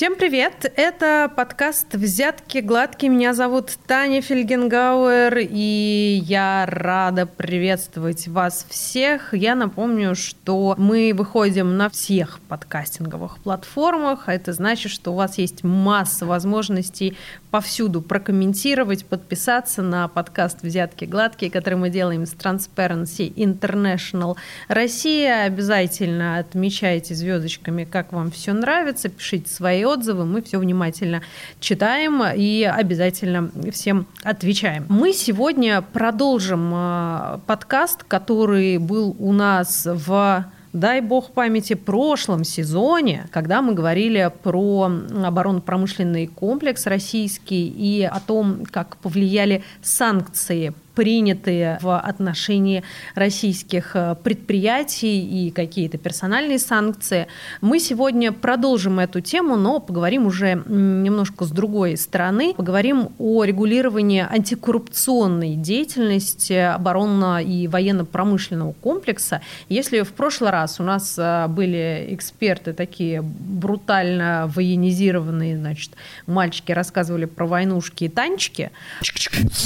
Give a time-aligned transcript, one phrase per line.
[0.00, 0.72] Всем привет!
[0.76, 3.12] Это подкаст «Взятки гладкие».
[3.12, 9.34] Меня зовут Таня Фельгенгауэр, и я рада приветствовать вас всех.
[9.34, 14.30] Я напомню, что мы выходим на всех подкастинговых платформах.
[14.30, 17.18] а Это значит, что у вас есть масса возможностей
[17.50, 24.36] повсюду прокомментировать, подписаться на подкаст «Взятки гладкие», который мы делаем с Transparency International
[24.68, 25.44] Россия.
[25.44, 31.22] Обязательно отмечайте звездочками, как вам все нравится, пишите свои отзывы, мы все внимательно
[31.58, 34.86] читаем и обязательно всем отвечаем.
[34.88, 43.28] Мы сегодня продолжим э, подкаст, который был у нас в дай бог памяти, прошлом сезоне,
[43.30, 44.90] когда мы говорили про
[45.24, 52.82] оборонно-промышленный комплекс российский и о том, как повлияли санкции принятые в отношении
[53.14, 57.26] российских э, предприятий и какие-то персональные санкции.
[57.62, 62.52] Мы сегодня продолжим эту тему, но поговорим уже немножко с другой стороны.
[62.52, 69.40] Поговорим о регулировании антикоррупционной деятельности оборонно- и военно-промышленного комплекса.
[69.70, 75.92] Если в прошлый раз у нас э, были эксперты такие брутально военизированные, значит,
[76.26, 78.70] мальчики рассказывали про войнушки и танчики.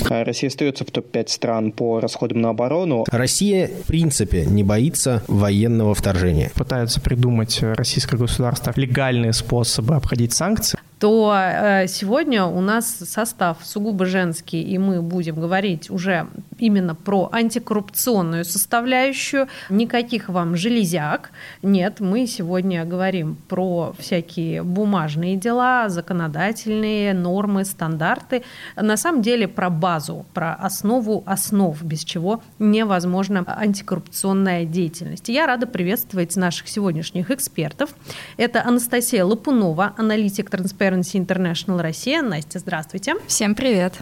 [0.09, 3.05] Россия остается в топ-5 5 стран по расходам на оборону.
[3.11, 6.51] Россия, в принципе, не боится военного вторжения.
[6.55, 14.07] Пытаются придумать российское государство легальные способы обходить санкции то э, сегодня у нас состав сугубо
[14.07, 16.29] женский, и мы будем говорить уже
[16.59, 19.49] именно про антикоррупционную составляющую.
[19.71, 21.31] Никаких вам железяк.
[21.63, 28.43] Нет, мы сегодня говорим про всякие бумажные дела, законодательные нормы, стандарты.
[28.77, 35.29] На самом деле про базу, про основу основ, без чего невозможна антикоррупционная деятельность.
[35.29, 37.91] Я рада приветствовать наших сегодняшних экспертов.
[38.37, 42.23] Это Анастасия Лапунова, аналитик Transparency Transparency International Россия.
[42.23, 43.15] Настя, здравствуйте.
[43.27, 43.95] Всем привет.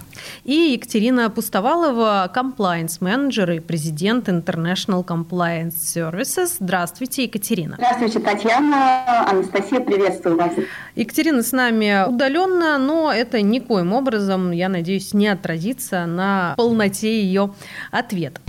[0.45, 6.57] И Екатерина Пустовалова, compliance менеджер и президент International Compliance Services.
[6.61, 7.77] Здравствуйте, Екатерина.
[7.77, 9.29] Здравствуйте, Татьяна.
[9.31, 10.53] Анастасия, приветствую вас.
[10.97, 17.55] Екатерина с нами удаленно, но это никоим образом, я надеюсь, не отразится на полноте ее
[17.91, 18.41] ответа.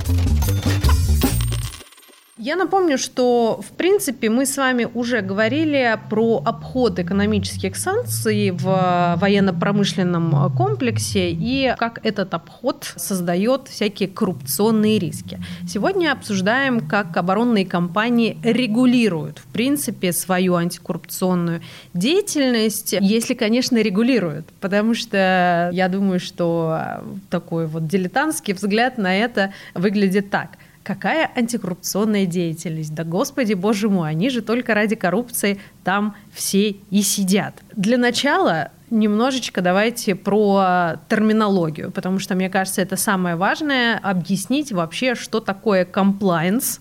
[2.40, 9.18] Я напомню, что, в принципе, мы с вами уже говорили про обход экономических санкций в
[9.22, 15.40] военно-промышленном комплексе и как этот обход создает всякие коррупционные риски.
[15.68, 21.62] Сегодня обсуждаем, как оборонные компании регулируют, в принципе, свою антикоррупционную
[21.94, 29.54] деятельность, если, конечно, регулируют, потому что я думаю, что такой вот дилетантский взгляд на это
[29.76, 30.58] выглядит так.
[30.84, 32.94] Какая антикоррупционная деятельность?
[32.94, 37.56] Да господи, боже мой, они же только ради коррупции там все и сидят.
[37.76, 45.16] Для начала немножечко давайте про терминологию, потому что, мне кажется, это самое важное, объяснить вообще,
[45.16, 46.80] что такое compliance,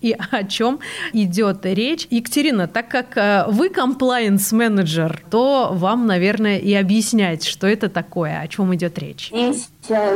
[0.00, 0.78] и о чем
[1.12, 2.06] идет речь.
[2.10, 8.40] Екатерина, так как э, вы compliance менеджер, то вам, наверное, и объяснять, что это такое,
[8.40, 9.32] о чем идет речь.
[9.32, 9.52] Э,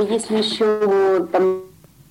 [0.09, 1.63] если еще там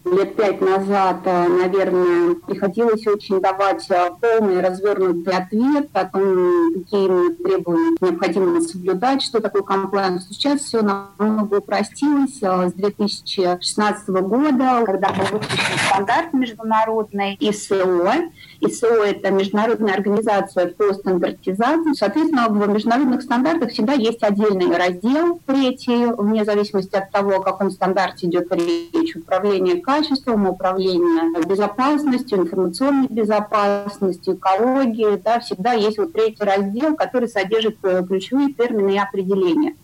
[0.05, 7.33] лет пять назад, э, наверное, приходилось очень давать э, полный развернутый ответ о том, какие
[7.35, 10.27] требования необходимо соблюдать, что такое комплайнс.
[10.29, 12.41] Сейчас все намного упростилось.
[12.41, 18.31] Э, с 2016 года, когда был выпущен стандарт международный ИСО,
[18.61, 21.93] ИСО– это Международная организация по стандартизации.
[21.93, 27.71] Соответственно, в международных стандартах всегда есть отдельный раздел, третий, вне зависимости от того, о каком
[27.71, 35.17] стандарте идет речь, управление качеством, управление безопасностью, информационной безопасностью, экологией.
[35.17, 39.75] Да, всегда есть вот третий раздел, который содержит э, ключевые термины и определения.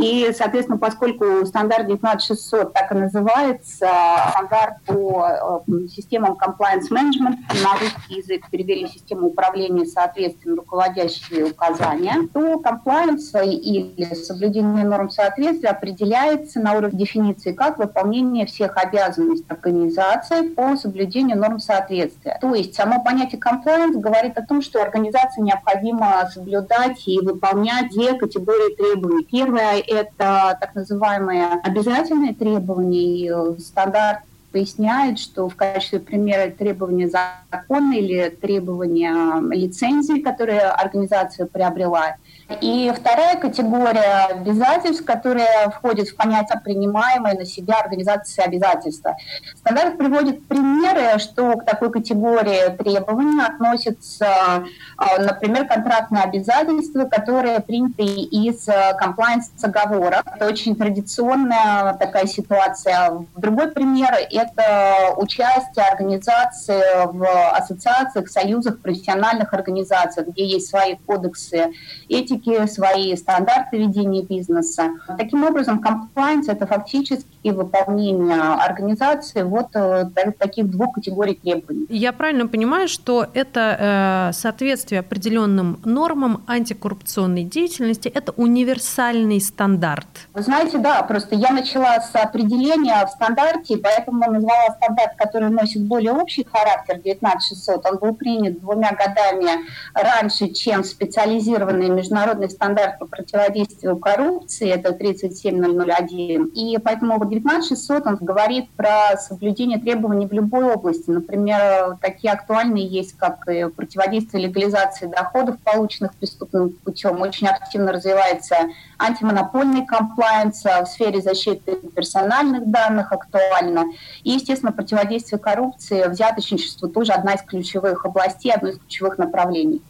[0.00, 3.88] И, соответственно, поскольку стандарт 19600 так и называется,
[4.30, 12.28] стандарт по э, системам compliance management, на русский язык перевели систему управления соответствием руководящие указания,
[12.32, 20.48] то compliance или соблюдение норм соответствия определяется на уровне дефиниции как выполнение всех обязанностей организации
[20.48, 22.38] по соблюдению норм соответствия.
[22.40, 28.14] То есть само понятие compliance говорит о том, что организации необходимо соблюдать и выполнять две
[28.14, 29.24] категории требований.
[29.24, 33.58] Первое это так называемые обязательные требования.
[33.58, 34.20] Стандарт
[34.52, 42.16] поясняет, что в качестве примера требования закона или требования лицензии, которые организация приобрела,
[42.60, 49.16] И вторая категория обязательств, которая входит в понятие принимаемой на себя организации обязательства.
[49.56, 54.64] Стандарт приводит примеры, что к такой категории требований относятся,
[54.96, 58.66] а, например, контрактные обязательства, которые приняты из
[58.98, 60.22] комплайнс-договора.
[60.34, 63.26] Это очень традиционная такая ситуация.
[63.36, 71.72] Другой пример– это участие организации в ассоциациях, союзах, профессиональных организациях, где есть свои кодексы
[72.08, 74.90] этики, свои стандарты ведения бизнеса.
[75.18, 80.04] Таким образом, compliance– это фактически выполнение организации вот э,
[80.38, 81.86] таких двух категорий требований.
[81.88, 90.06] Я правильно понимаю, что это э, соответствие определенным нормам антикоррупционной деятельности, это универсальный стандарт?
[90.34, 95.82] Вы знаете, да, просто я начала с определения в стандарте, поэтому назвала стандарт, который носит
[95.86, 97.86] более общий характер, 19600.
[97.86, 99.50] Он был принят двумя годами
[99.94, 106.46] раньше, чем специализированный международный стандарт по противодействию коррупции, это 37001.
[106.46, 111.08] И поэтому 19600 он говорит про соблюдение требований в любой области.
[111.10, 117.20] Например, такие актуальные есть, как противодействие легализации доходов, полученных преступным путем.
[117.22, 118.56] Очень активно развивается
[118.98, 123.86] антимонопольный комплайенс в сфере защиты персональных данных актуально.
[124.22, 129.80] И, естественно, противодействие коррупции, взяточничеству тоже одна из ключевых областей, одно из ключевых направлений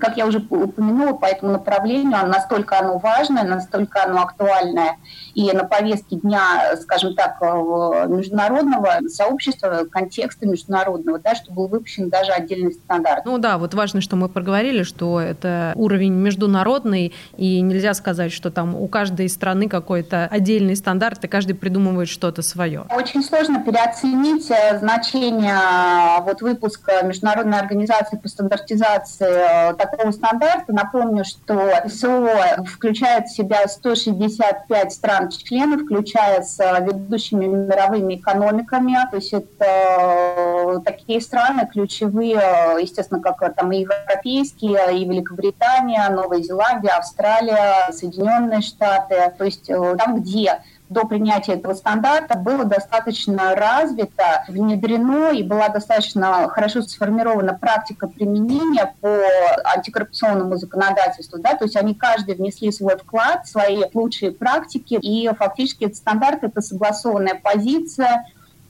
[0.00, 4.96] как я уже упомянула, по этому направлению, настолько оно важное, настолько оно актуальное,
[5.34, 12.32] и на повестке дня, скажем так, международного сообщества, контекста международного, да, что был выпущен даже
[12.32, 13.24] отдельный стандарт.
[13.24, 18.50] Ну да, вот важно, что мы проговорили, что это уровень международный, и нельзя сказать, что
[18.50, 22.84] там у каждой страны какой-то отдельный стандарт, и каждый придумывает что-то свое.
[22.90, 30.72] Очень сложно переоценить э, значение э, вот выпуска Международной организации по стандартизации э, такого стандарта.
[30.72, 38.96] Напомню, что СО включает в себя 165 стран-членов, включая с ведущими мировыми экономиками.
[39.10, 46.42] То есть это э, такие страны ключевые, естественно, как там и европейские, и Великобритания, Новая
[46.42, 49.32] Зеландия, Австралия, Соединенные Штаты.
[49.36, 55.68] То есть э, там, где до принятия этого стандарта было достаточно развито, внедрено и была
[55.68, 59.18] достаточно хорошо сформирована практика применения по
[59.64, 61.38] антикоррупционному законодательству.
[61.38, 61.54] Да?
[61.54, 66.60] То есть они каждый внесли свой вклад, свои лучшие практики, и фактически этот стандарт– это
[66.60, 68.24] согласованная позиция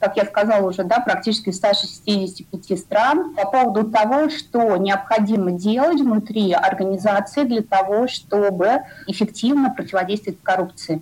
[0.04, 6.52] как я сказала уже, да, практически 165 стран по поводу того, что необходимо делать внутри
[6.52, 11.00] организации для того, чтобы эффективно противодействовать коррупции.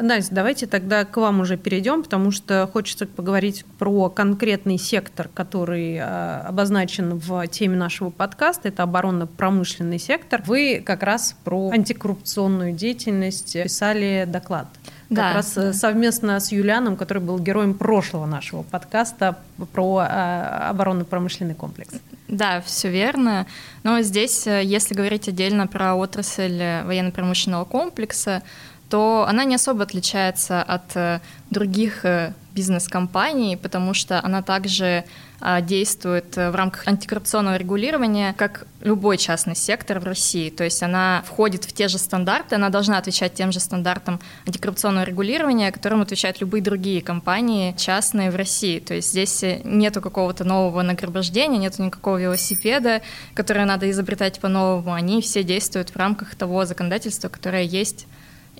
[0.00, 5.94] Настя, давайте тогда к вам уже перейдем, потому что хочется поговорить про конкретный сектор, который
[5.94, 8.66] э, обозначен в теме нашего подкаста.
[8.66, 10.42] Это оборонно-промышленный сектор.
[10.46, 14.66] Вы как раз про антикоррупционную деятельность писали доклад.
[15.10, 15.68] Да, как раз да.
[15.68, 19.38] Э, совместно с Юлианом, который был героем прошлого нашего подкаста
[19.72, 21.94] про э, оборонно-промышленный комплекс.
[22.26, 23.46] Да, все верно.
[23.84, 28.42] Но здесь, если говорить отдельно про отрасль военно-промышленного комплекса,
[28.90, 31.20] то она не особо отличается от э,
[31.50, 35.04] других э, бизнес-компаний, потому что она также
[35.40, 40.48] а, действует э, в рамках антикоррупционного регулирования, как любой частный сектор в России.
[40.48, 45.04] То есть она входит в те же стандарты, она должна отвечать тем же стандартам антикоррупционного
[45.04, 48.78] регулирования, которым отвечают любые другие компании частные в России.
[48.78, 53.02] То есть здесь нету какого-то нового нагромождения, нету никакого велосипеда,
[53.34, 54.94] которое надо изобретать по-новому.
[54.94, 58.06] Они все действуют в рамках того законодательства, которое есть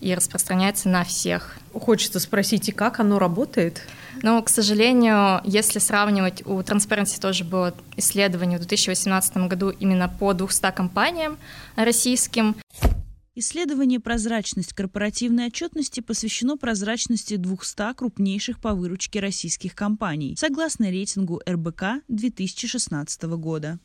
[0.01, 1.57] и распространяется на всех.
[1.73, 3.83] Хочется спросить, и как оно работает?
[4.23, 10.33] Ну, к сожалению, если сравнивать, у Transparency тоже было исследование в 2018 году именно по
[10.33, 11.39] 200 компаниям
[11.77, 12.57] российским.
[13.37, 22.05] Исследование «Прозрачность корпоративной отчетности» посвящено прозрачности 200 крупнейших по выручке российских компаний, согласно рейтингу РБК
[22.07, 23.81] 2016 года.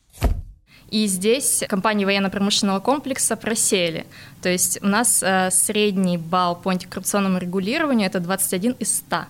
[0.90, 4.06] И здесь компании военно-промышленного комплекса просели.
[4.42, 9.26] То есть у нас э, средний балл по антикоррупционному регулированию это 21 из 100.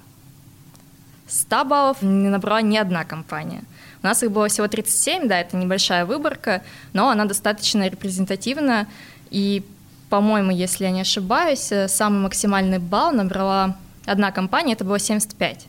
[1.28, 3.62] 100 баллов не набрала ни одна компания.
[4.02, 6.62] У нас их было всего 37, да, это небольшая выборка,
[6.94, 8.86] но она достаточно репрезентативна.
[9.30, 9.62] И,
[10.08, 13.76] по-моему, если я не ошибаюсь, э, самый максимальный балл набрала
[14.06, 15.66] одна компания, это было 75.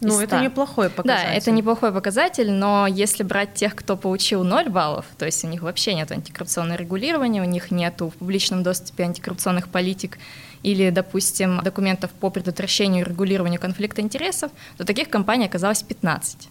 [0.00, 1.28] Ну, это неплохой показатель.
[1.28, 5.48] Да, это неплохой показатель, но если брать тех, кто получил 0 баллов, то есть у
[5.48, 10.18] них вообще нет антикоррупционного регулирования, у них нет в публичном доступе антикоррупционных политик
[10.62, 16.48] или, допустим, документов по предотвращению и регулированию конфликта интересов, то таких компаний оказалось 15.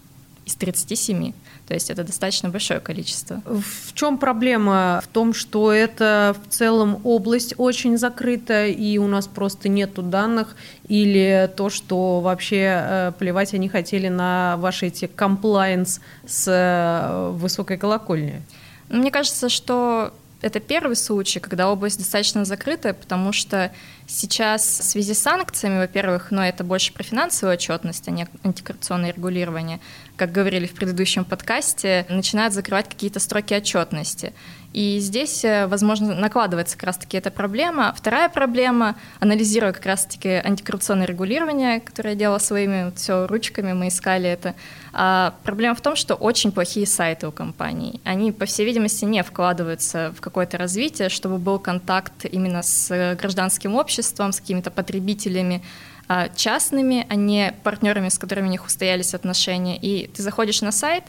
[0.48, 1.34] Из 37.
[1.68, 3.42] То есть это достаточно большое количество.
[3.46, 5.01] В чем проблема?
[5.04, 10.56] В том, что это в целом область очень закрытая, и у нас просто нету данных,
[10.88, 17.77] или то, что вообще э, плевать они хотели на ваши эти комплайенс с э, высокой
[17.77, 18.42] колокольни?
[18.89, 23.72] Мне кажется, что это первый случай, когда область достаточно закрытая, потому что
[24.08, 29.14] сейчас в связи с санкциями, во-первых, но это больше про финансовую отчетность, а не антикоррупционное
[29.14, 29.80] регулирование,
[30.16, 34.34] как говорили в предыдущем подкасте, начинают закрывать какие-то строки отчетности.
[34.74, 37.94] И здесь, э, возможно, накладывается как раз-таки эта проблема.
[37.98, 43.88] Вторая проблема, анализируя как раз-таки антикоррупционное регулирование, которое я делала своими вот, все ручками, мы
[43.88, 44.56] искали это.
[44.94, 48.02] А проблема в том, что очень плохие сайты у компаний.
[48.04, 53.76] Они, по всей видимости, не вкладываются в какое-то развитие, чтобы был контакт именно с гражданским
[53.76, 55.63] обществом, с какими-то потребителями,
[56.08, 59.77] а, частными, а не партнерами, с которыми у них устоялись отношения.
[59.77, 61.04] И ты заходишь на сайт,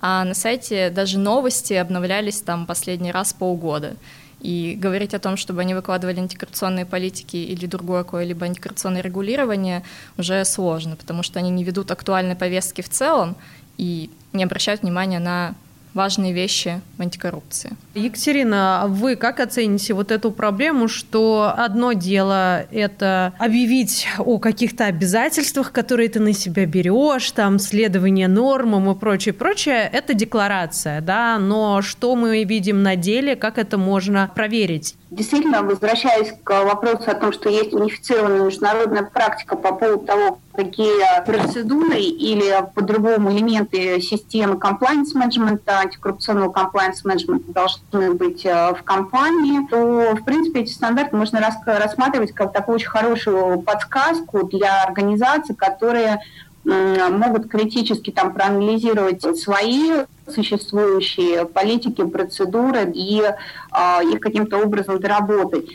[0.00, 3.96] а на сайте даже новости обновлялись там последний раз полгода.
[4.40, 9.82] И говорить о том, чтобы они выкладывали антикоррупционные политики или другое какое-либо антикоррупционное регулирование
[10.16, 13.36] уже сложно, потому что они не ведут актуальной повестки в целом
[13.78, 15.54] и не обращают внимания на
[15.98, 17.72] важные вещи в антикоррупции.
[17.94, 24.84] Екатерина, а вы как оцените вот эту проблему, что одно дело это объявить о каких-то
[24.84, 31.36] обязательствах, которые ты на себя берешь, там следование нормам и прочее, прочее, это декларация, да,
[31.38, 34.94] но что мы видим на деле, как это можно проверить?
[35.10, 41.24] Действительно, возвращаясь к вопросу о том, что есть унифицированная международная практика по поводу того, какие
[41.24, 50.24] процедуры или по-другому элементы системы комплайнс-менеджмента, антикоррупционного комплайнс-менеджмента должны быть э, в компании, то, в
[50.24, 56.20] принципе, эти стандарты можно рассматривать как такую очень хорошую подсказку для организаций, которые
[56.64, 65.66] могут критически там проанализировать свои существующие политики, процедуры и э, их каким-то образом доработать.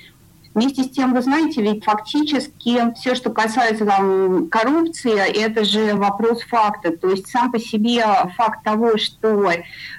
[0.53, 6.43] Вместе с тем, вы знаете, ведь фактически все, что касается там, коррупции, это же вопрос
[6.43, 6.95] факта.
[6.95, 8.05] То есть сам по себе
[8.37, 9.51] факт того, что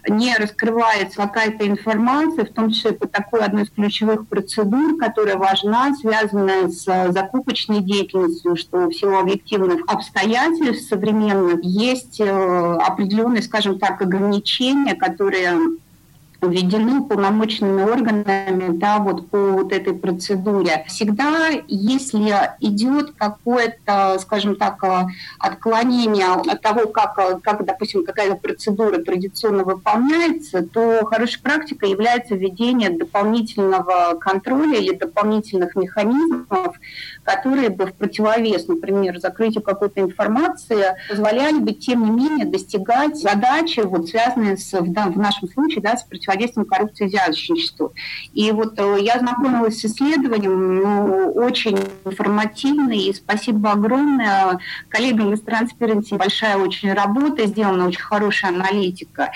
[0.08, 5.94] не раскрывается какая-то информация, в том числе по такой одной из ключевых процедур, которая важна,
[5.96, 14.00] связанная с закупочной деятельностью, что в силу объективных обстоятельств современных есть э, определенные, скажем так,
[14.00, 15.58] ограничения, которые
[16.48, 20.84] введены полномочными органами да, вот по вот этой процедуре.
[20.88, 24.82] Всегда, если идет какое-то, скажем так,
[25.38, 32.90] отклонение от того, как, как допустим, какая-то процедура традиционно выполняется, то хорошей практикой является введение
[32.90, 36.76] дополнительного контроля или дополнительных механизмов,
[37.24, 43.80] которые бы в противовес, например, закрытию какой-то информации позволяли бы, тем не менее, достигать задачи,
[43.80, 47.92] вот, связанные с, в, в нашем случае да, с противодействием коррупции и взяточничеству.
[48.32, 55.42] И вот э, я знакомилась с исследованием, ну, очень информативный, и спасибо огромное коллегам из
[55.42, 56.16] Transparency.
[56.16, 59.30] Большая очень работа, сделана очень хорошая аналитика.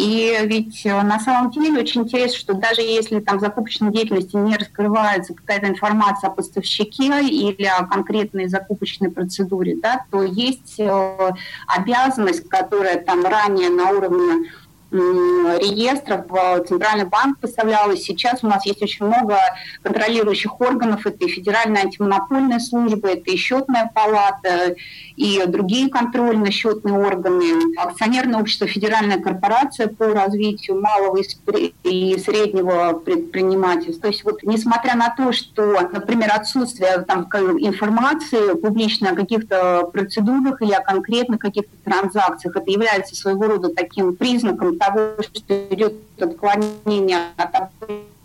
[0.00, 4.56] И ведь э, на самом деле очень интересно, что даже если там закупочной деятельности не
[4.56, 11.32] раскрывается какая-то информация о поставщике или о конкретной закупочной процедуре, да, то есть э,
[11.66, 14.50] обязанность, которая там ранее на уровне
[14.92, 16.26] реестров
[16.66, 18.02] Центральный банк поставлялось.
[18.02, 19.36] Сейчас у нас есть очень много
[19.82, 21.06] контролирующих органов.
[21.06, 24.74] Это и Федеральная антимонопольная служба, это и счетная палата,
[25.16, 27.76] и другие контрольно-счетные органы.
[27.76, 34.02] Акционерное общество Федеральная корпорация по развитию малого и среднего предпринимательства.
[34.02, 40.62] То есть вот несмотря на то, что, например, отсутствие там, информации публичной о каких-то процедурах
[40.62, 47.18] или о конкретных каких-то транзакциях, это является своего рода таким признаком того, что идет отклонение
[47.36, 47.54] от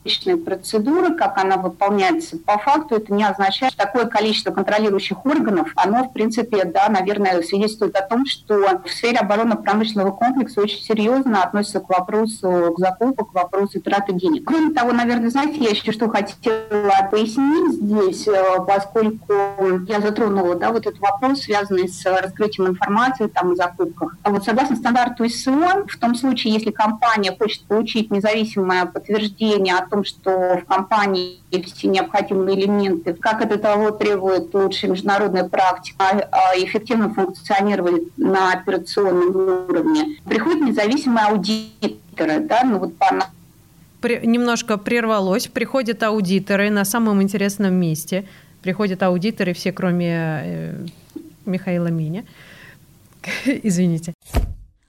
[0.05, 5.71] обычной процедуры, как она выполняется по факту, это не означает, что такое количество контролирующих органов,
[5.75, 11.41] оно, в принципе, да, наверное, свидетельствует о том, что в сфере оборонно-промышленного комплекса очень серьезно
[11.41, 14.45] относится к вопросу к закупу, к вопросу траты денег.
[14.45, 19.33] Кроме того, наверное, знаете, я еще что хотела пояснить здесь, э, поскольку
[19.87, 24.17] я затронула, да, вот этот вопрос, связанный с раскрытием информации там, о закупках.
[24.21, 29.85] А вот согласно стандарту ССО, в том случае, если компания хочет получить независимое подтверждение о
[29.87, 36.27] том, том, что в компании все необходимые элементы, как это того требует лучшая международная практика,
[36.31, 39.35] а эффективно функционировать на операционном
[39.69, 40.17] уровне.
[40.25, 43.05] Приходят независимые аудиторы, да, ну вот по
[44.23, 45.47] немножко прервалось.
[45.47, 48.25] Приходят аудиторы на самом интересном месте.
[48.61, 50.85] Приходят аудиторы все, кроме э,
[51.45, 52.23] Михаила Меня.
[53.45, 54.13] Извините.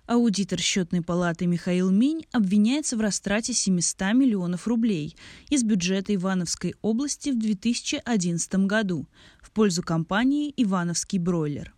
[0.07, 5.17] Аудитор счетной палаты Михаил Минь обвиняется в растрате 700 миллионов рублей
[5.51, 9.07] из бюджета Ивановской области в 2011 году
[9.41, 11.75] в пользу компании «Ивановский бройлер».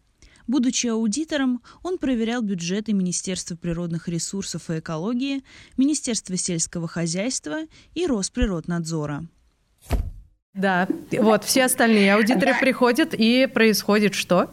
[0.47, 5.43] Будучи аудитором, он проверял бюджеты Министерства природных ресурсов и экологии,
[5.79, 7.61] Министерства сельского хозяйства
[7.95, 9.27] и Росприроднадзора.
[10.53, 14.51] Да, вот все остальные аудиторы приходят, и происходит что?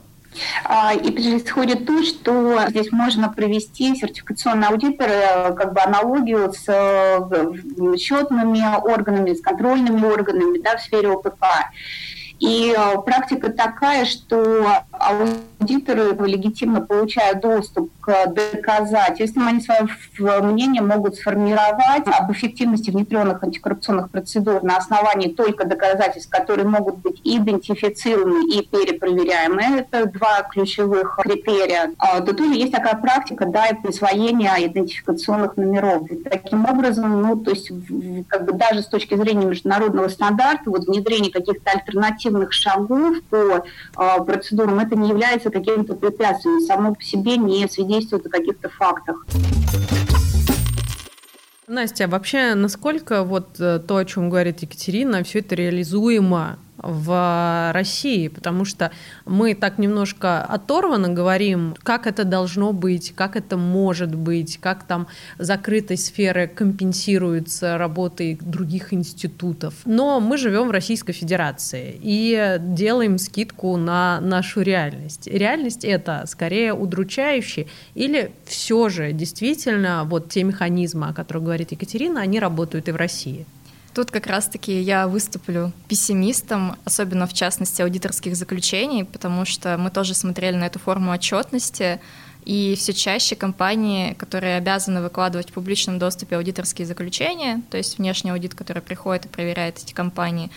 [0.64, 6.66] А, и происходит то, что здесь можно провести сертификационный аудит, э, как бы аналогию с
[6.68, 11.44] э, счетными органами, с контрольными органами да, в сфере ОПК.
[12.40, 14.84] И э, практика такая, что
[15.66, 24.12] аудиторы легитимно получают доступ к доказательствам, они свое мнение могут сформировать об эффективности внедренных антикоррупционных
[24.12, 29.80] процедур на основании только доказательств, которые могут быть идентифицированы и перепроверяемы.
[29.80, 31.92] Это два ключевых критерия.
[31.98, 36.10] А, то тоже есть такая практика да, и присвоения идентификационных номеров.
[36.12, 37.72] И таким образом, ну, то есть
[38.28, 44.24] как бы даже с точки зрения международного стандарта, вот внедрение каких-то альтернативных шагов по э,
[44.26, 49.26] процедурам, это не является каким-то препятствием, само по себе не свидетельствует о каких-то фактах.
[51.68, 57.72] Настя, а вообще насколько вот э, то, о чем говорит Екатерина, все это реализуемо в
[57.74, 58.92] России, потому что
[59.26, 65.08] мы так немножко оторванно говорим, как это должно быть, как это может быть, как там
[65.38, 69.74] закрытой сферы компенсируется работой других институтов.
[69.86, 75.28] Но мы живем в Российской Федерации и делаем скидку на нашу реальность.
[75.28, 77.66] Реальность это скорее удручающая
[77.96, 82.96] или все же действительно вот те механизмы, о которых говорит Екатерина, они работают и в
[82.96, 83.46] России?
[83.96, 90.14] Тут как раз-таки я выступлю пессимистом, особенно в частности аудиторских заключений, потому что мы тоже
[90.14, 92.02] смотрели на эту форму отчетности,
[92.44, 98.32] и все чаще компании, которые обязаны выкладывать в публичном доступе аудиторские заключения, то есть внешний
[98.32, 100.52] аудит, который приходит и проверяет эти компании,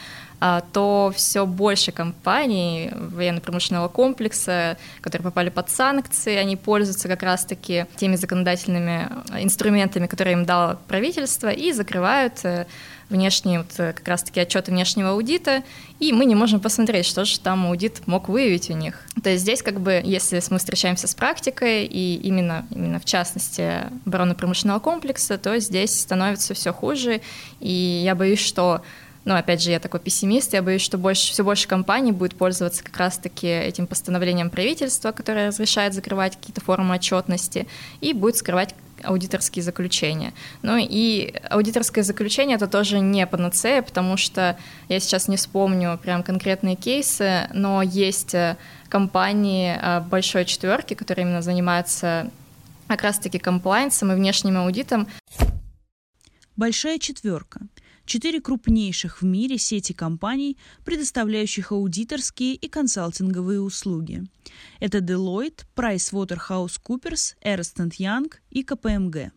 [0.72, 8.16] то все больше компаний военно-промышленного комплекса, которые попали под санкции, они пользуются как раз-таки теми
[8.16, 12.66] законодательными инструментами, которые им дало правительство, и закрывают э,
[13.10, 15.62] внешние, вот э, как раз-таки отчеты внешнего аудита,
[15.98, 19.00] и мы не можем посмотреть, что же там аудит мог выявить у них.
[19.22, 23.86] То есть здесь как бы, если мы встречаемся с практикой, и именно, именно в частности
[24.06, 27.20] оборонно-промышленного комплекса, то здесь становится все хуже,
[27.60, 28.82] и я боюсь, что
[29.28, 32.82] но опять же, я такой пессимист, я боюсь, что больше, все больше компаний будет пользоваться
[32.82, 37.66] как раз-таки этим постановлением правительства, которое разрешает закрывать какие-то формы отчетности,
[38.00, 40.32] и будет скрывать аудиторские заключения.
[40.62, 44.56] Ну и аудиторское заключение это тоже не панацея, потому что
[44.88, 48.56] я сейчас не вспомню прям конкретные кейсы, но есть э,
[48.88, 52.30] компании э, большой четверки, которые именно занимаются
[52.86, 55.06] как раз-таки комплайнсом и внешним аудитом.
[56.56, 57.60] Большая четверка
[58.08, 64.24] четыре крупнейших в мире сети компаний, предоставляющих аудиторские и консалтинговые услуги.
[64.80, 69.30] Это Deloitte, PricewaterhouseCoopers, Ernst Young и КПМГ.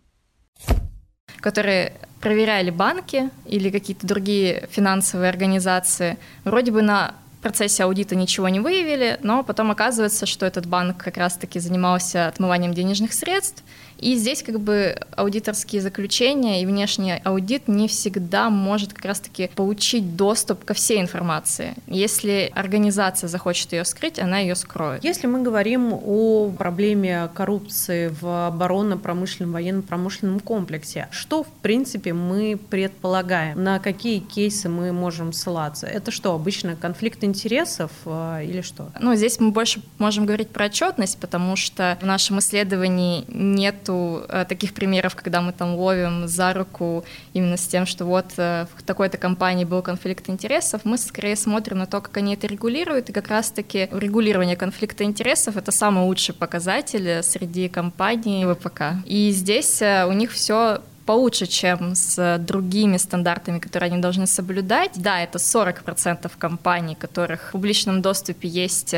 [1.42, 8.60] Которые проверяли банки или какие-то другие финансовые организации, вроде бы на процессе аудита ничего не
[8.60, 13.64] выявили, но потом оказывается, что этот банк как раз-таки занимался отмыванием денежных средств,
[14.02, 20.16] и здесь как бы аудиторские заключения и внешний аудит не всегда может как раз-таки получить
[20.16, 21.76] доступ ко всей информации.
[21.88, 25.04] Если организация захочет ее скрыть, она ее скроет.
[25.04, 33.64] Если мы говорим о проблеме коррупции в оборонно-промышленном, военно-промышленном комплексе, что в принципе мы предполагаем?
[33.64, 35.86] На какие кейсы мы можем ссылаться?
[35.86, 38.92] Это что, обычно конфликт интересов э, или что?
[39.00, 44.26] Ну, здесь мы больше можем говорить про отчетность, потому что в нашем исследовании нет нету
[44.30, 48.66] э, таких примеров, когда мы там ловим за руку именно с тем, что вот э,
[48.76, 50.82] в такой-то компании был конфликт интересов.
[50.84, 55.56] Мы скорее смотрим на то, как они это регулируют, и как раз-таки регулирование конфликта интересов—
[55.58, 58.82] это самый лучший показатель среди компаний ВПК.
[59.06, 64.92] И здесь э, у них все получше, чем с другими стандартами, которые они должны соблюдать.
[64.96, 68.96] Да, это 40% компаний, которых в публичном доступе есть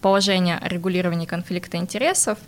[0.00, 2.38] положение о регулировании конфликта интересов,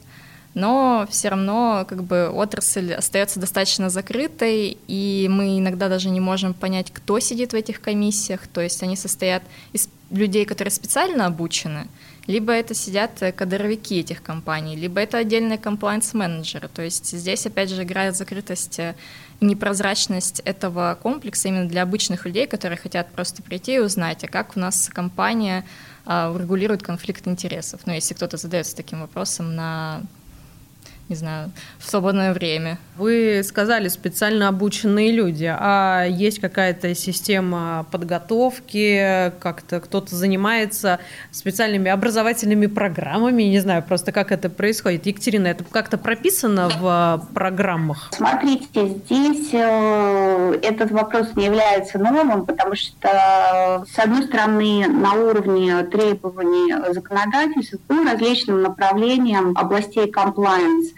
[0.59, 6.53] но все равно как бы отрасль остается достаточно закрытой, и мы иногда даже не можем
[6.53, 11.87] понять, кто сидит в этих комиссиях, то есть они состоят из людей, которые специально обучены,
[12.27, 16.69] либо это сидят кадровики этих компаний, либо это отдельные комплайнс-менеджеры.
[16.69, 18.95] То есть здесь, опять же, играет закрытость и
[19.41, 24.57] непрозрачность этого комплекса именно для обычных людей, которые хотят просто прийти и узнать, а как
[24.57, 25.65] у нас компания
[26.05, 27.83] а, регулирует конфликт интересов.
[27.85, 30.03] Ну, если кто-то задается таким вопросом на
[31.09, 32.79] не знаю, в свободное время.
[32.97, 40.99] Вы сказали специально обученные люди, а есть какая-то система подготовки, как-то кто-то занимается
[41.31, 45.07] специальными образовательными программами, не знаю, просто как это происходит.
[45.07, 48.11] Екатерина, это как-то прописано в программах?
[48.13, 55.83] Смотрите, здесь э, этот вопрос не является новым, потому что, с одной стороны, на уровне
[55.85, 60.98] требований законодательства по различным направлениям областей compliance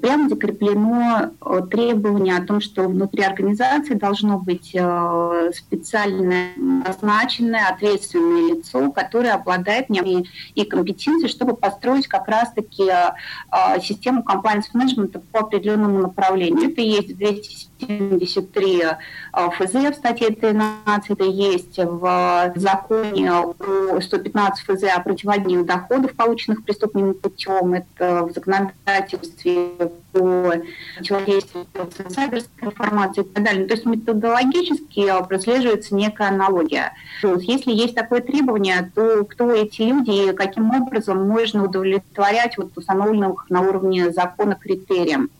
[0.00, 8.54] прямо закреплено э, требование о том, что внутри организации должно быть э, специально назначенное ответственное
[8.54, 9.86] лицо, которое обладает
[10.54, 12.84] и компетенцией, чтобы построить как раз-таки
[13.82, 16.70] систему compliance-менеджмента по определенному направлению.
[16.70, 18.82] Это есть 273
[19.32, 23.54] ФЗ в статье 13, это есть в законе о
[24.00, 29.68] 115 ФЗ о противодействии доходов, полученных преступным путем, это в законодательстве
[30.12, 30.52] по
[30.96, 31.66] противодействию
[32.10, 33.66] сайберской информации и так далее.
[33.66, 36.92] То есть методологически прослеживается некая аналогия.
[37.22, 43.48] Если есть такое требование, то кто эти люди и каким образом можно удовлетворять вот установленных
[43.48, 45.30] на уровне закона критериям.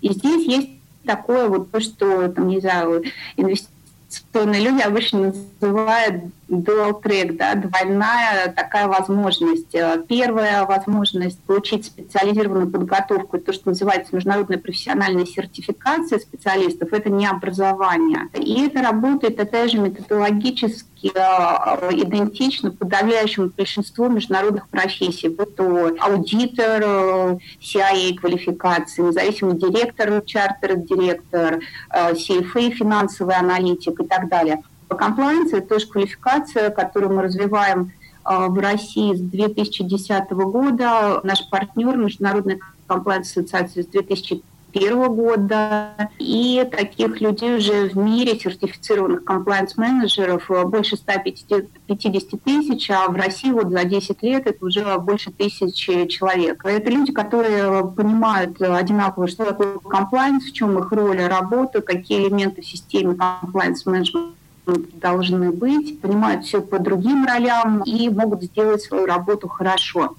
[0.00, 0.73] И здесь есть
[1.04, 3.04] такое вот то, что, там, не знаю,
[3.36, 9.74] инвестиционные люди обычно называют dual track, да, двойная такая возможность.
[9.74, 17.26] Э, первая возможность получить специализированную подготовку, то, что называется международная профессиональная сертификация специалистов, это не
[17.26, 18.28] образование.
[18.34, 26.82] И это работает, опять же, методологически э, идентично подавляющему большинству международных профессий, будь то аудитор,
[26.84, 34.62] э, CIA квалификации, независимый директор, чартер-директор, CFA, финансовый аналитик и так далее.
[34.94, 37.90] По комплайенсу это тоже квалификация, которую мы развиваем
[38.22, 41.20] а, в России с 2010 года.
[41.24, 45.94] Наш партнер Международная комплайенс-ассоциация с 2001 года.
[46.20, 53.70] И таких людей уже в мире, сертифицированных комплайенс-менеджеров, больше 150 тысяч, а в России вот
[53.70, 56.64] за 10 лет это уже больше тысячи человек.
[56.64, 62.62] Это люди, которые понимают одинаково, что такое комплайенс, в чем их роль, работа, какие элементы
[62.62, 64.34] в системе комплайенс-менеджмента
[64.66, 70.16] должны быть, понимают все по другим ролям и могут сделать свою работу хорошо.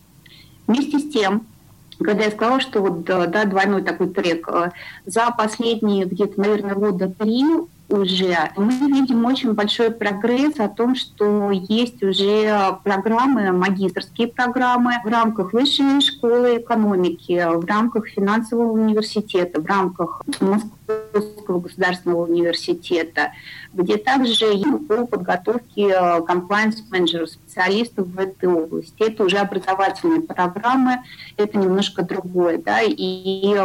[0.68, 1.46] Вместе с тем,
[2.00, 4.72] когда я сказала, что вот да, двойной такой трек, э,
[5.06, 7.44] за последние где-то, наверное, года три
[7.88, 15.08] уже, мы видим очень большой прогресс о том, что есть уже программы, магистрские программы в
[15.08, 20.24] рамках высшей школы экономики, в рамках финансового университета, в рамках
[20.88, 23.32] Московского государственного университета,
[23.74, 29.04] где также по подготовке комплайнс-менеджеров, специалистов в этой области.
[29.04, 31.00] Это уже образовательные программы,
[31.38, 33.56] это немножко другое, да, и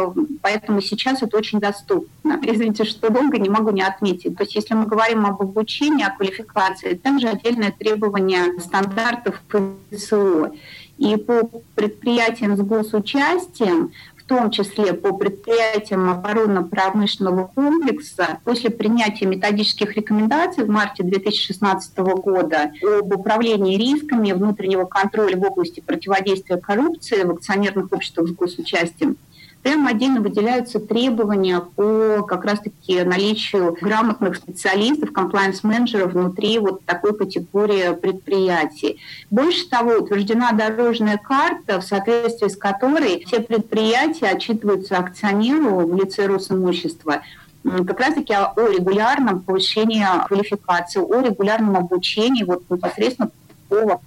[0.41, 2.39] поэтому сейчас это очень доступно.
[2.43, 4.37] Извините, что долго не могу не отметить.
[4.37, 10.51] То есть если мы говорим об обучении, о квалификации, также отдельное требование стандартов ПСО.
[10.97, 13.91] И по предприятиям с госучастием
[14.31, 23.13] том числе по предприятиям оборонно-промышленного комплекса, после принятия методических рекомендаций в марте 2016 года об
[23.13, 29.17] управлении рисками внутреннего контроля в области противодействия коррупции в акционерных обществах с госучастием,
[29.63, 37.93] Прямо отдельно выделяются требования по как раз-таки наличию грамотных специалистов, комплайнс-менеджеров внутри вот такой категории
[37.93, 38.99] предприятий.
[39.29, 46.25] Больше того, утверждена дорожная карта, в соответствии с которой все предприятия отчитываются акционеру в лице
[46.25, 47.21] Росимущества
[47.63, 53.29] как раз-таки о регулярном повышении квалификации, о регулярном обучении вот непосредственно
[53.69, 54.01] по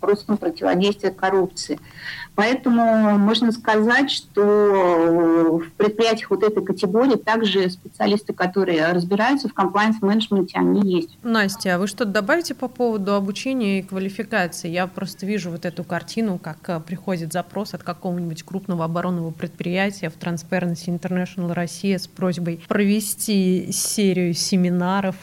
[0.00, 1.80] вопросам противодействия коррупции.
[2.38, 10.56] Поэтому можно сказать, что в предприятиях вот этой категории также специалисты, которые разбираются в комплайнс-менеджменте,
[10.56, 11.18] они есть.
[11.24, 14.68] Настя, а вы что-то добавите по поводу обучения и квалификации?
[14.68, 20.08] Я просто вижу вот эту картину, как э, приходит запрос от какого-нибудь крупного оборонного предприятия
[20.08, 25.16] в Transparency International Россия с просьбой провести серию семинаров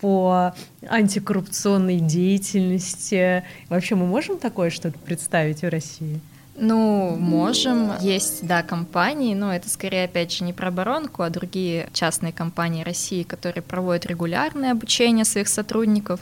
[0.00, 0.54] по
[0.88, 3.42] антикоррупционной деятельности.
[3.68, 6.20] Вообще мы можем такое что-то представить в России?
[6.58, 7.92] Ну, можем.
[8.00, 12.82] Есть, да, компании, но это скорее, опять же, не про оборонку, а другие частные компании
[12.82, 16.20] России, которые проводят регулярное обучение своих сотрудников,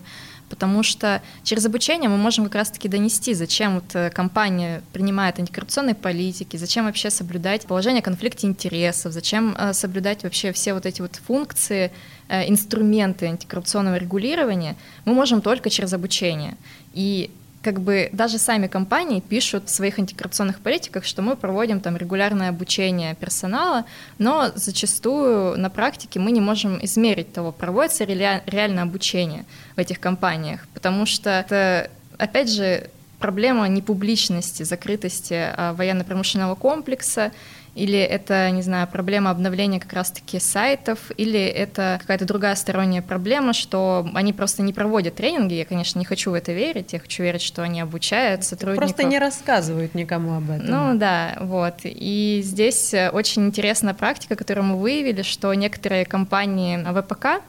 [0.49, 5.95] потому что через обучение мы можем как раз-таки донести, зачем вот э, компания принимает антикоррупционные
[5.95, 11.01] политики, зачем вообще соблюдать положение о конфликте интересов, зачем э, соблюдать вообще все вот эти
[11.01, 11.93] вот функции,
[12.29, 16.57] э, инструменты антикоррупционного регулирования, мы можем только через обучение.
[16.93, 17.31] И
[17.65, 22.51] как бы даже сами компании пишут в своих антикоррупционных политиках, что мы проводим там регулярное
[22.51, 23.87] обучение персонала,
[24.19, 29.47] но зачастую на практике мы не можем измерить того, проводится ли реально обучение
[29.77, 37.33] в этих компаниях, потому что это, опять же, проблема непубличности, закрытости а, военно-промышленного комплекса,
[37.75, 43.53] или это, не знаю, проблема обновления как раз-таки сайтов, или это какая-то другая сторонняя проблема,
[43.53, 45.55] что они просто не проводят тренинги.
[45.55, 48.89] Я, конечно, не хочу в это верить, я хочу верить, что они обучают сотрудников.
[48.89, 50.67] Просто не рассказывают никому об этом.
[50.67, 51.81] Ну да, вот.
[51.83, 57.43] И здесь очень интересная практика, которую мы выявили, что некоторые компании ВПК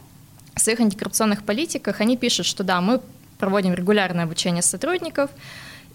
[0.56, 3.02] в своих антикоррупционных политиках, они пишут, что да, мы
[3.38, 5.30] проводим регулярное обучение сотрудников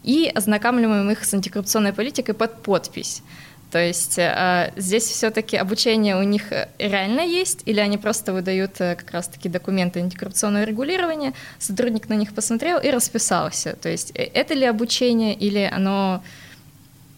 [0.05, 3.23] и ознакомливаем их с антикоррупционной политикой под подпись.
[3.71, 8.97] То есть э, здесь все-таки обучение у них реально есть, или они просто выдают э,
[8.97, 13.77] как раз-таки документы антикоррупционного регулирования, сотрудник на них посмотрел и расписался.
[13.81, 16.23] То есть э, это ли обучение, или оно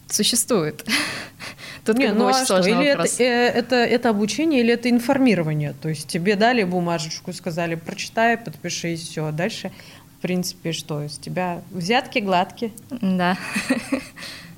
[0.07, 0.85] существует?
[1.85, 5.73] Тут Не, ну а что, или это, э, это, это обучение, или это информирование?
[5.81, 9.31] То есть тебе дали бумажечку, сказали, прочитай, подпиши, и все.
[9.31, 9.71] Дальше,
[10.19, 12.71] в принципе, что, из тебя взятки гладкие?
[12.89, 13.37] Да.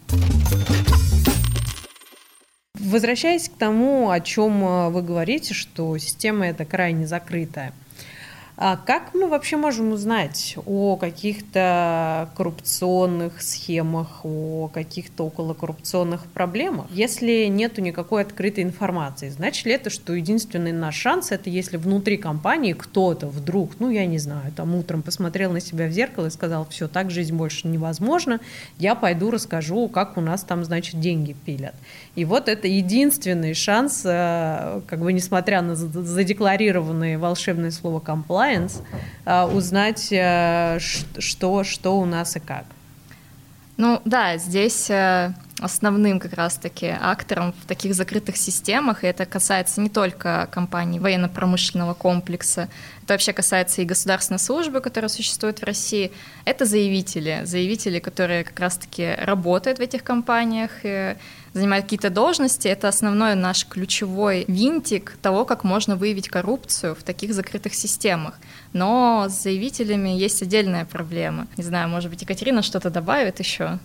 [2.86, 7.74] Возвращаясь к тому, о чем э, вы говорите, что система эта крайне закрытая–
[8.58, 17.48] а как мы вообще можем узнать о каких-то коррупционных схемах, о каких-то околокоррупционных проблемах, если
[17.48, 19.30] нету никакой открытой информации?
[19.30, 24.06] Значит ли это, что единственный наш шанс это если внутри компании кто-то вдруг, ну я
[24.06, 27.68] не знаю, там утром посмотрел на себя в зеркало и сказал, все, так жизнь больше
[27.68, 28.39] невозможно,
[28.78, 31.76] я пойду расскажу, как у нас там, значит, деньги пилят.
[32.15, 38.00] И вот это единственный шанс, э, как бы несмотря на задекларированное волшебное слово
[38.46, 38.82] compliance,
[39.26, 42.66] э, узнать, э, что, что у нас и как.
[43.78, 44.90] Ну да, здесь
[45.62, 51.94] основным как раз-таки актором в таких закрытых системах, и это касается не только компаний военно-промышленного
[51.94, 52.68] комплекса,
[53.04, 56.12] это вообще касается и государственной службы, которая существует в России,
[56.44, 60.72] это заявители, заявители, которые как раз-таки работают в этих компаниях,
[61.54, 67.34] занимают какие-то должности, это основной наш ключевой винтик того, как можно выявить коррупцию в таких
[67.34, 68.34] закрытых системах.
[68.74, 71.48] Но с заявителями есть отдельная проблема.
[71.56, 73.80] Не знаю, может быть, Екатерина что-то добавит еще?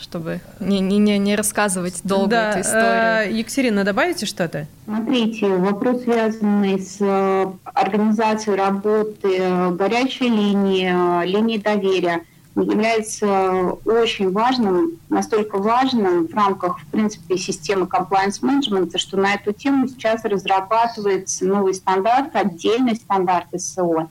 [0.00, 2.92] Чтобы не, не, не, не рассказывать долго да, эту историю.
[2.92, 4.66] Э, Екатерина, добавите что-то?
[4.84, 12.22] Смотрите, вопрос, связанный с э, организацией работы э, горячей линии, линии доверия,
[12.62, 19.52] является очень важным, настолько важным в рамках, в принципе, системы compliance management, что на эту
[19.52, 24.08] тему сейчас разрабатывается новый стандарт, отдельный стандарт СО,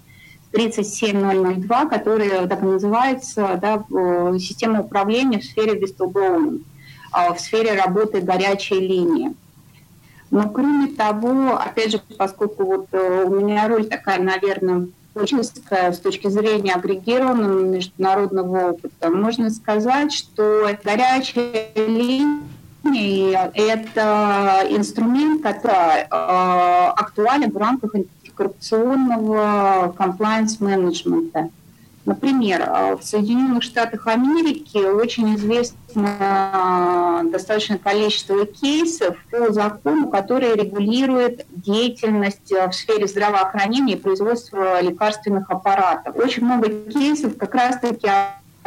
[0.52, 3.84] 37002, который так и называется да,
[4.40, 6.64] система управления в сфере whistleblowing,
[7.12, 9.34] а, в сфере работы горячей линии.
[10.30, 14.88] Но кроме того, опять же, поскольку вот э, у меня роль такая, наверное,
[15.26, 22.42] чистая с точки зрения агрегированного международного опыта, можно сказать, что горячая линия–
[23.54, 27.96] это инструмент, который э, актуален в рамках
[28.38, 31.50] коррупционного комплайнс-менеджмента.
[32.08, 35.74] Например, э, в Соединенных Штатах Америки очень известно
[37.26, 44.80] э, достаточное количество кейсов по закону, который регулирует деятельность э, в сфере здравоохранения и производства
[44.82, 46.16] лекарственных аппаратов.
[46.16, 48.08] Очень много кейсов как раз-таки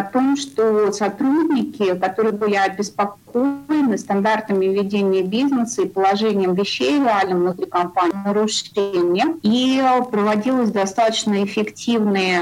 [0.00, 7.66] о том, что сотрудники, которые были обеспокоены стандартами ведения бизнеса и положением вещей реально внутри
[7.66, 12.40] компании, нарушения, и проводилось достаточно эффективные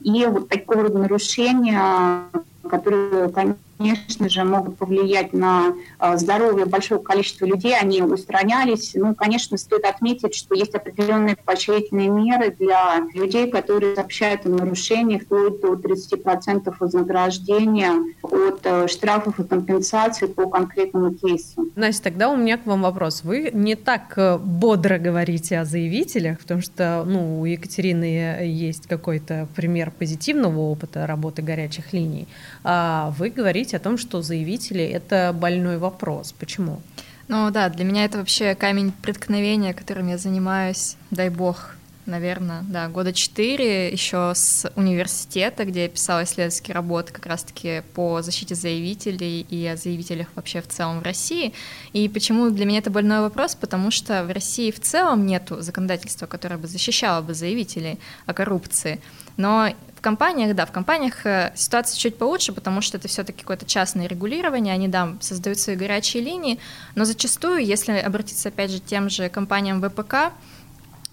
[0.00, 2.24] и вот такого рода нарушения,
[2.68, 8.92] которые, конечно, конечно же, могут повлиять на а, здоровье большого количества людей, они устранялись.
[8.94, 15.22] Ну, конечно, стоит отметить, что есть определенные поощрительные меры для людей, которые сообщают о нарушениях
[15.22, 21.68] вплоть до 30% вознаграждения от э, штрафов и компенсаций по конкретному кейсу.
[21.74, 23.22] Настя, тогда у меня к вам вопрос.
[23.24, 29.48] Вы не так э, бодро говорите о заявителях, потому что ну, у Екатерины есть какой-то
[29.56, 32.28] пример позитивного опыта работы горячих линий.
[32.62, 36.32] А вы говорите говорить о том, что заявители— это больной вопрос.
[36.32, 36.80] Почему?
[37.28, 42.88] Ну да, для меня это вообще камень преткновения, которым я занимаюсь, дай бог, наверное, да,
[42.88, 49.42] года четыре еще с университета, где я писала исследовательские работы как раз-таки по защите заявителей
[49.42, 51.52] и о заявителях вообще в целом в России.
[51.92, 53.54] И почему для меня это больной вопрос?
[53.54, 58.98] Потому что в России в целом нет законодательства, которое бы защищало бы заявителей о коррупции.
[59.40, 63.66] Но в компаниях, да, в компаниях э, ситуация чуть получше, потому что это все-таки какое-то
[63.66, 66.58] частное регулирование, они, да, создают свои горячие линии,
[66.94, 70.32] но зачастую, если обратиться, опять же, тем же компаниям ВПК,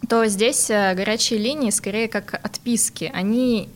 [0.09, 3.69] то здесь э, горячие линии скорее как отписки, они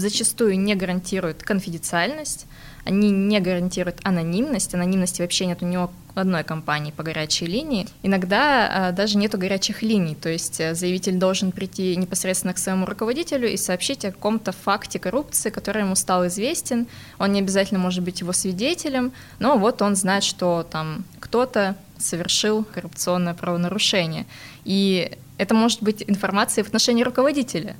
[0.00, 2.46] зачастую не гарантируют конфиденциальность,
[2.84, 7.86] они не гарантируют анонимность, анонимности вообще нет у него одной компании по горячей линии.
[8.02, 12.86] Иногда а, даже нету горячих линий, то есть э, заявитель должен прийти непосредственно к своему
[12.86, 16.86] руководителю и сообщить о каком-то факте коррупции, который ему стал известен.
[17.18, 22.64] Он не обязательно может быть его свидетелем, но вот он знает, что там кто-то совершил
[22.64, 24.26] коррупционное правонарушение.
[24.64, 27.76] И это может быть информация в отношении руководителя,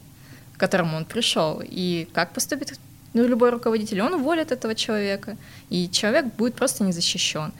[0.57, 1.63] к которому он пришел.
[1.65, 2.79] И как поступит
[3.15, 5.37] ну, любой руководитель, он уволит этого человека,
[5.71, 7.53] и человек будет просто не защищен.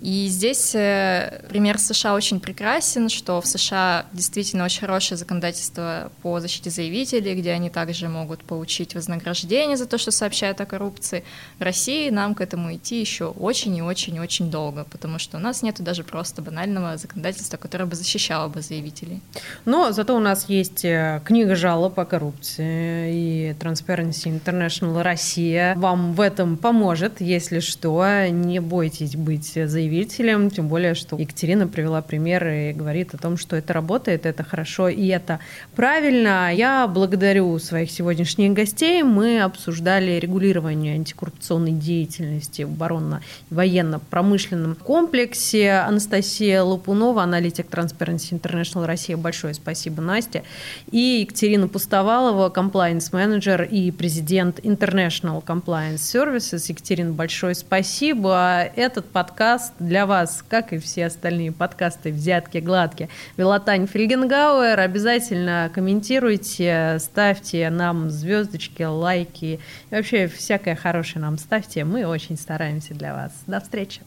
[0.00, 6.40] И здесь э, пример США очень прекрасен, что в США действительно очень хорошее законодательство по
[6.40, 11.22] защите заявителей, где они также могут получить вознаграждение за то, что сообщают о коррупции.
[11.58, 15.36] В России нам к этому идти еще очень и очень и очень долго, потому что
[15.36, 19.20] у нас нет даже просто банального законодательства, которое бы защищало бы заявителей.
[19.66, 26.14] Но зато у нас есть э, книга жалоб о коррупции и Transparency International Россия вам
[26.14, 28.00] в этом поможет, если что.
[28.30, 33.36] Не бойтесь быть заявителем заявителем, тем более, что Екатерина привела пример и говорит о том,
[33.36, 35.40] что это работает, это хорошо и это
[35.74, 36.54] правильно.
[36.54, 39.02] Я благодарю своих сегодняшних гостей.
[39.02, 45.72] Мы обсуждали регулирование антикоррупционной деятельности в оборонно-военно-промышленном комплексе.
[45.72, 49.16] Анастасия Лопунова, аналитик Transparency International Россия.
[49.16, 50.44] Большое спасибо, Настя.
[50.92, 56.64] И Екатерина Пустовалова, комплайенс-менеджер и президент International Compliance Services.
[56.68, 58.70] Екатерина, большое спасибо.
[58.76, 64.78] Этот подкаст для вас, как и все остальные подкасты «Взятки гладкие», Велотань Фельгенгауэр.
[64.78, 69.58] Обязательно комментируйте, ставьте нам звездочки, лайки.
[69.90, 71.84] И вообще всякое хорошее нам ставьте.
[71.84, 73.32] Мы очень стараемся для вас.
[73.46, 74.02] До встречи.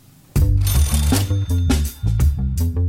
[2.55, 2.83] thank you